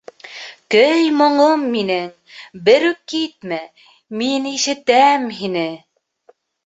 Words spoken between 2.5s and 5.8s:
берүк китмә, мин ишетәм һине!